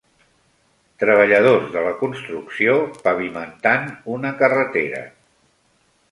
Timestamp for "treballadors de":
1.01-1.83